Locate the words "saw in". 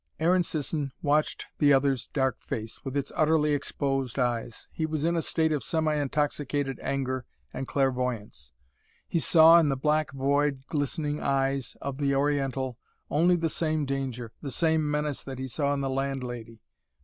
9.19-9.69, 15.47-15.81